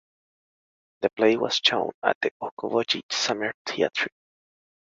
The 1.01 1.11
play 1.11 1.37
was 1.37 1.61
shown 1.63 1.91
at 2.01 2.17
the 2.23 2.31
Okoboji 2.41 3.03
Summer 3.11 3.53
Theatre. 3.67 4.09